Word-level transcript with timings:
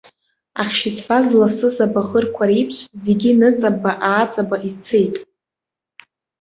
Ахьшьыцба 0.61 1.17
зласыз 1.27 1.77
абаӷырқәа 1.85 2.43
реиԥш, 2.49 2.77
зегь 3.03 3.27
ныҵабаааҵаба 3.39 4.57
ицеит. 4.69 5.15